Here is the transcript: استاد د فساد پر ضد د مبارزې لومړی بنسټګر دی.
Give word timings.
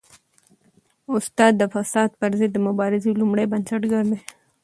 استاد 1.15 1.53
د 1.57 1.63
فساد 1.73 2.09
پر 2.19 2.31
ضد 2.39 2.51
د 2.53 2.57
مبارزې 2.67 3.11
لومړی 3.21 3.45
بنسټګر 3.51 4.03
دی. 4.11 4.19